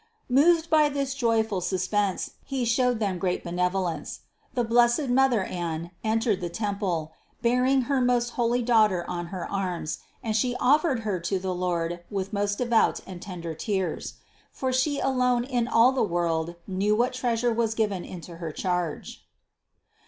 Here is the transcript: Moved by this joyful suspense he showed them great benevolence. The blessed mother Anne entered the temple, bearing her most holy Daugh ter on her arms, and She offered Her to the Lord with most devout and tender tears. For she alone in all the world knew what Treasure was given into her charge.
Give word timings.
Moved 0.29 0.67
by 0.71 0.89
this 0.89 1.13
joyful 1.13 1.61
suspense 1.61 2.31
he 2.43 2.65
showed 2.65 2.97
them 2.99 3.19
great 3.19 3.43
benevolence. 3.43 4.21
The 4.55 4.63
blessed 4.63 5.09
mother 5.09 5.43
Anne 5.43 5.91
entered 6.03 6.41
the 6.41 6.49
temple, 6.49 7.13
bearing 7.43 7.81
her 7.83 8.01
most 8.01 8.29
holy 8.31 8.63
Daugh 8.63 8.89
ter 8.89 9.05
on 9.07 9.27
her 9.27 9.47
arms, 9.51 9.99
and 10.23 10.35
She 10.35 10.55
offered 10.59 11.01
Her 11.01 11.19
to 11.19 11.37
the 11.37 11.53
Lord 11.53 12.03
with 12.09 12.33
most 12.33 12.57
devout 12.57 13.01
and 13.05 13.21
tender 13.21 13.53
tears. 13.53 14.15
For 14.51 14.73
she 14.73 14.99
alone 14.99 15.43
in 15.43 15.67
all 15.67 15.91
the 15.91 16.01
world 16.01 16.55
knew 16.65 16.95
what 16.95 17.13
Treasure 17.13 17.53
was 17.53 17.75
given 17.75 18.03
into 18.03 18.37
her 18.37 18.51
charge. 18.51 19.23